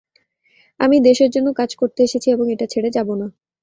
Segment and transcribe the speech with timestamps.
[0.79, 3.27] আমি দেশের জন্য কাজ করতে এসেছি এবং এটা ছেড়ে যাব না।